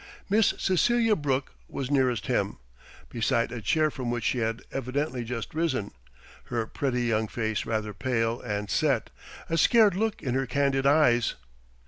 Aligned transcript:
Miss 0.31 0.55
Cecelia 0.57 1.15
Brooke 1.15 1.53
was 1.67 1.91
nearest 1.91 2.25
him, 2.25 2.57
beside 3.09 3.51
a 3.51 3.61
chair 3.61 3.91
from 3.91 4.09
which 4.09 4.23
she 4.23 4.39
had 4.39 4.63
evidently 4.71 5.23
just 5.23 5.53
risen, 5.53 5.91
her 6.45 6.65
pretty 6.65 7.03
young 7.03 7.27
face 7.27 7.67
rather 7.67 7.93
pale 7.93 8.41
and 8.41 8.67
set, 8.71 9.11
a 9.47 9.59
scared 9.59 9.95
look 9.95 10.23
in 10.23 10.33
her 10.33 10.47
candid 10.47 10.87
eyes. 10.87 11.35